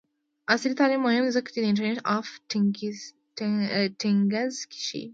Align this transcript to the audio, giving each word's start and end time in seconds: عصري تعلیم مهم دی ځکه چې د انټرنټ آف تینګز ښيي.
عصري 0.53 0.73
تعلیم 0.79 1.01
مهم 1.07 1.23
دی 1.25 1.31
ځکه 1.37 1.49
چې 1.53 1.59
د 1.61 1.65
انټرنټ 1.69 1.99
آف 2.17 2.27
تینګز 4.01 4.53
ښيي. 4.85 5.05